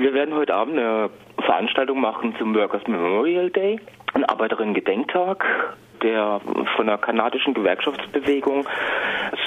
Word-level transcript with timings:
Wir 0.00 0.14
werden 0.14 0.34
heute 0.34 0.54
Abend 0.54 0.78
eine 0.78 1.10
Veranstaltung 1.44 2.00
machen 2.00 2.34
zum 2.38 2.54
Workers 2.54 2.86
Memorial 2.86 3.50
Day, 3.50 3.78
ein 4.14 4.24
Arbeiterinnen-Gedenktag, 4.24 5.44
der 6.02 6.40
von 6.74 6.86
der 6.86 6.96
kanadischen 6.96 7.52
Gewerkschaftsbewegung 7.52 8.66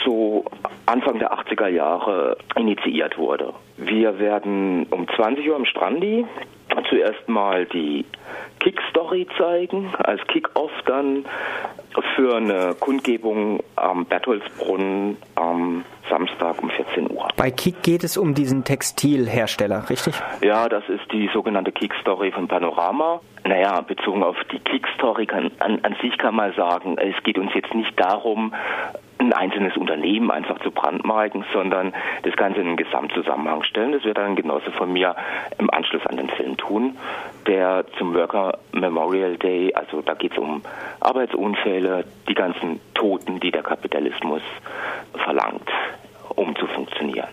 so 0.05 0.45
Anfang 0.85 1.17
der 1.17 1.33
80er 1.33 1.69
Jahre 1.69 2.37
initiiert 2.55 3.17
wurde. 3.17 3.51
Wir 3.77 4.19
werden 4.19 4.85
um 4.91 5.07
20 5.07 5.49
Uhr 5.49 5.55
im 5.55 5.65
Strandi 5.65 6.23
zuerst 6.89 7.27
mal 7.27 7.65
die 7.65 8.05
Kick-Story 8.59 9.27
zeigen, 9.37 9.93
als 9.97 10.21
Kick-Off 10.27 10.71
dann 10.85 11.25
für 12.15 12.35
eine 12.35 12.75
Kundgebung 12.79 13.61
am 13.75 14.05
Bertholdsbrunnen 14.05 15.17
am 15.35 15.85
Samstag 16.09 16.61
um 16.61 16.69
14 16.69 17.11
Uhr. 17.11 17.27
Bei 17.35 17.51
Kick 17.51 17.83
geht 17.83 18.03
es 18.03 18.17
um 18.17 18.33
diesen 18.33 18.63
Textilhersteller, 18.63 19.89
richtig? 19.89 20.15
Ja, 20.41 20.69
das 20.69 20.83
ist 20.89 21.11
die 21.11 21.29
sogenannte 21.33 21.71
Kick-Story 21.71 22.31
von 22.31 22.47
Panorama. 22.47 23.21
Naja, 23.45 23.81
bezogen 23.81 24.23
auf 24.23 24.37
die 24.51 24.59
Kick-Story 24.59 25.27
an, 25.59 25.79
an 25.83 25.95
sich 26.01 26.17
kann 26.17 26.35
man 26.35 26.53
sagen, 26.53 26.97
es 26.97 27.21
geht 27.23 27.37
uns 27.37 27.53
jetzt 27.53 27.73
nicht 27.73 27.99
darum, 27.99 28.53
ein 29.27 29.33
einzelnes 29.33 29.75
Unternehmen 29.77 30.31
einfach 30.31 30.59
zu 30.59 30.71
brandmarken, 30.71 31.45
sondern 31.53 31.93
das 32.23 32.35
Ganze 32.35 32.61
in 32.61 32.67
einen 32.67 32.77
Gesamtzusammenhang 32.77 33.63
stellen. 33.63 33.91
Das 33.91 34.03
wird 34.03 34.17
dann 34.17 34.35
Genosse 34.35 34.71
von 34.71 34.91
mir 34.91 35.15
im 35.57 35.69
Anschluss 35.69 36.05
an 36.05 36.17
den 36.17 36.29
Film 36.29 36.57
tun, 36.57 36.97
der 37.47 37.85
zum 37.97 38.13
Worker 38.13 38.59
Memorial 38.71 39.37
Day, 39.37 39.73
also 39.73 40.01
da 40.01 40.13
geht 40.13 40.33
es 40.33 40.37
um 40.37 40.61
Arbeitsunfälle, 40.99 42.05
die 42.27 42.33
ganzen 42.33 42.79
Toten, 42.93 43.39
die 43.39 43.51
der 43.51 43.63
Kapitalismus 43.63 44.41
verlangt, 45.13 45.69
um 46.35 46.55
zu 46.55 46.67
funktionieren. 46.67 47.29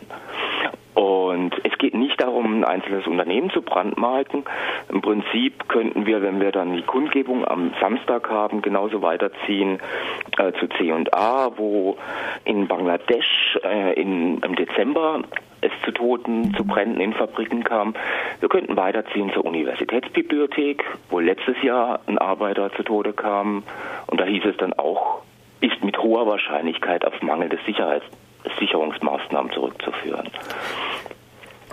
Und 0.94 1.54
es 1.64 1.78
geht 1.78 1.94
nicht 1.94 2.20
darum, 2.20 2.49
ein 2.60 2.64
einzelnes 2.64 3.06
Unternehmen 3.06 3.50
zu 3.50 3.62
brandmarken. 3.62 4.44
Im 4.90 5.00
Prinzip 5.00 5.68
könnten 5.68 6.06
wir, 6.06 6.22
wenn 6.22 6.40
wir 6.40 6.52
dann 6.52 6.74
die 6.74 6.82
Kundgebung 6.82 7.46
am 7.46 7.72
Samstag 7.80 8.30
haben, 8.30 8.62
genauso 8.62 9.02
weiterziehen 9.02 9.78
äh, 10.38 10.52
zu 10.58 10.68
C&A, 10.68 11.50
wo 11.56 11.96
in 12.44 12.68
Bangladesch 12.68 13.58
äh, 13.64 13.94
in, 14.00 14.38
im 14.38 14.54
Dezember 14.54 15.22
es 15.62 15.72
zu 15.84 15.92
Toten, 15.92 16.54
zu 16.54 16.64
Bränden 16.64 17.00
in 17.00 17.12
Fabriken 17.12 17.64
kam. 17.64 17.94
Wir 18.40 18.48
könnten 18.48 18.76
weiterziehen 18.76 19.30
zur 19.34 19.44
Universitätsbibliothek, 19.44 20.84
wo 21.10 21.20
letztes 21.20 21.62
Jahr 21.62 22.00
ein 22.06 22.18
Arbeiter 22.18 22.72
zu 22.72 22.82
Tode 22.82 23.12
kam. 23.12 23.62
Und 24.06 24.20
da 24.20 24.24
hieß 24.24 24.44
es 24.46 24.56
dann 24.56 24.72
auch, 24.72 25.20
ist 25.60 25.84
mit 25.84 25.98
hoher 25.98 26.26
Wahrscheinlichkeit 26.26 27.04
auf 27.04 27.20
Mangel 27.20 27.50
des 27.50 27.62
Sicherheits 27.66 28.06
Sicherungsmaßnahmen 28.58 29.52
zurückzuführen. 29.52 30.28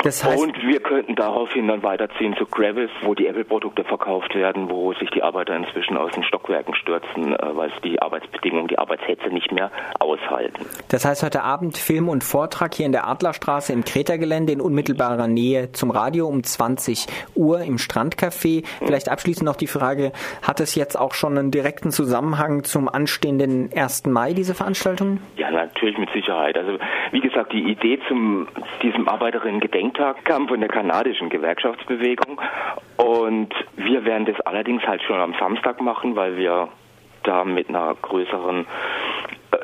Das 0.04 0.24
heißt, 0.24 0.42
und 0.42 0.56
wir 0.62 0.80
könnten 0.80 1.16
daraufhin 1.16 1.68
dann 1.68 1.84
weiterziehen 1.84 2.36
zu 2.38 2.46
Gravis, 2.46 2.90
wo 3.02 3.16
die 3.16 3.28
Apple-Produkte 3.28 3.84
verkauft 3.84 4.36
werden, 4.36 4.70
wo 4.70 4.94
sich 4.94 5.10
die 5.10 5.24
Arbeiter 5.24 5.56
inzwischen 5.56 5.98
aus 5.98 6.12
den 6.12 6.24
Stockwerken 6.24 6.76
stürzen, 6.76 7.34
äh, 7.34 7.56
weil 7.56 7.70
es 7.70 7.82
die 7.82 8.02
Arbeitsbedingungen, 8.02 8.68
die 8.68 8.78
Arbeitshetze 8.78 9.30
nicht 9.30 9.52
mehr 9.52 9.72
aushalten. 10.00 10.66
Das 10.90 11.06
heißt 11.06 11.24
heute 11.24 11.44
Abend 11.44 11.78
Film 11.78 12.10
und 12.10 12.24
Vortrag 12.24 12.76
hier 12.76 12.86
in 12.86 12.92
der 12.92 13.08
Adlerstraße 13.08 13.74
im 13.74 13.84
Kreta-Gelände 13.84 14.54
in 14.54 14.62
unmittelbarer 14.62 15.28
Nähe 15.28 15.72
zum 15.72 15.92
Radio 15.92 16.28
um 16.28 16.44
20 16.44 17.08
Uhr 17.36 17.62
im 17.62 17.78
Strandcafé. 17.78 18.66
Vielleicht 18.80 19.10
abschließend 19.10 19.46
noch 19.46 19.56
die 19.56 19.68
Frage, 19.68 20.12
hat 20.42 20.60
es 20.60 20.76
jetzt 20.76 20.98
auch 20.98 21.14
schon 21.14 21.38
einen 21.38 21.52
direkten 21.52 21.92
Zusammenhang 21.92 22.64
zum 22.64 22.88
anstehenden 22.88 23.72
1. 23.76 24.06
Mai, 24.06 24.34
diese 24.34 24.54
Veranstaltung? 24.54 25.20
Ja, 25.36 25.47
natürlich 25.58 25.98
mit 25.98 26.12
Sicherheit. 26.12 26.58
Also 26.58 26.78
wie 27.12 27.20
gesagt, 27.20 27.52
die 27.54 27.72
Idee 27.72 28.00
zum 28.08 28.48
diesem 28.82 29.08
Arbeiterinnen-Gedenk 29.08 29.88
Gedenktag 29.88 30.26
kam 30.26 30.48
von 30.48 30.60
der 30.60 30.70
kanadischen 30.70 31.30
Gewerkschaftsbewegung 31.30 32.40
und 32.98 33.54
wir 33.76 34.06
werden 34.06 34.26
das 34.26 34.40
allerdings 34.42 34.84
halt 34.84 35.02
schon 35.04 35.20
am 35.20 35.34
Samstag 35.40 35.82
machen, 35.82 36.16
weil 36.16 36.38
wir 36.38 36.70
da 37.24 37.44
mit 37.44 37.70
einer 37.70 37.96
größeren 38.02 38.66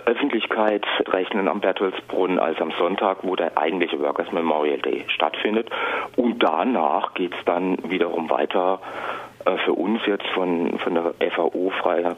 Öffentlichkeit 0.05 0.85
rechnen 1.07 1.47
am 1.47 1.59
Bertholdsbrunnen 1.61 2.39
als 2.39 2.59
am 2.61 2.71
Sonntag, 2.77 3.19
wo 3.23 3.35
der 3.35 3.57
eigentliche 3.57 3.99
Workers 3.99 4.31
Memorial 4.31 4.79
Day 4.79 5.05
stattfindet. 5.07 5.69
Und 6.15 6.41
danach 6.41 7.13
geht 7.13 7.33
es 7.33 7.45
dann 7.45 7.77
wiederum 7.89 8.29
weiter 8.29 8.79
äh, 9.45 9.57
für 9.65 9.73
uns 9.73 10.01
jetzt 10.05 10.27
von, 10.33 10.77
von 10.79 10.93
der 10.93 11.31
FAO 11.31 11.71
Freie 11.81 12.15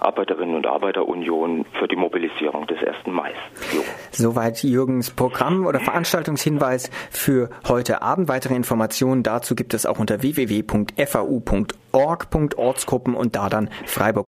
Arbeiterinnen 0.00 0.56
und 0.56 0.66
Arbeiterunion 0.66 1.64
für 1.78 1.86
die 1.88 1.96
Mobilisierung 1.96 2.66
des 2.66 2.78
1. 2.78 3.06
Mai. 3.06 3.32
Jo. 3.72 3.80
Soweit 4.12 4.62
Jürgens 4.62 5.10
Programm 5.10 5.66
oder 5.66 5.80
Veranstaltungshinweis 5.80 6.90
für 7.10 7.50
heute 7.68 8.00
Abend. 8.02 8.28
Weitere 8.28 8.54
Informationen 8.54 9.22
dazu 9.22 9.54
gibt 9.54 9.72
es 9.74 9.84
auch 9.86 9.98
unter 9.98 10.22
www.fau.org.ortsgruppen 10.22 13.14
und 13.14 13.36
da 13.36 13.48
dann 13.48 13.70
Freiburg. 13.84 14.24